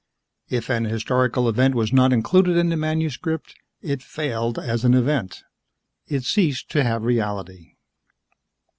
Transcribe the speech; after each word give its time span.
If 0.49 0.67
an 0.71 0.85
historical 0.85 1.47
event 1.47 1.75
was 1.75 1.93
not 1.93 2.11
included 2.11 2.57
in 2.57 2.69
the 2.69 2.75
manuscript, 2.75 3.53
it 3.83 4.01
failed 4.01 4.57
as 4.57 4.83
an 4.83 4.95
event. 4.95 5.43
It 6.07 6.23
ceased 6.23 6.71
to 6.71 6.83
have 6.83 7.03
reality. 7.03 7.75